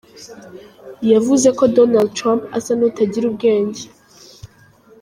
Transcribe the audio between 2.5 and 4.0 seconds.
asa n’utagira ubwenge.